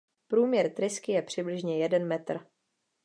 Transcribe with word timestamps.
Průměr 0.27 0.73
trysky 0.73 1.11
je 1.11 1.21
přibližně 1.21 1.77
jeden 1.79 2.07
metr. 2.07 2.39